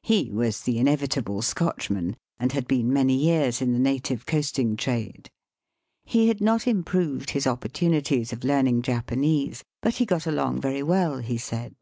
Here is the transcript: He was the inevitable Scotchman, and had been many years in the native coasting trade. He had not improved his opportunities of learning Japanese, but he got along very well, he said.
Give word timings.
He 0.00 0.30
was 0.32 0.62
the 0.62 0.78
inevitable 0.78 1.42
Scotchman, 1.42 2.16
and 2.40 2.52
had 2.52 2.66
been 2.66 2.90
many 2.90 3.12
years 3.14 3.60
in 3.60 3.74
the 3.74 3.78
native 3.78 4.24
coasting 4.24 4.74
trade. 4.74 5.28
He 6.02 6.28
had 6.28 6.40
not 6.40 6.66
improved 6.66 7.32
his 7.32 7.46
opportunities 7.46 8.32
of 8.32 8.42
learning 8.42 8.80
Japanese, 8.80 9.64
but 9.82 9.96
he 9.96 10.06
got 10.06 10.26
along 10.26 10.62
very 10.62 10.82
well, 10.82 11.18
he 11.18 11.36
said. 11.36 11.74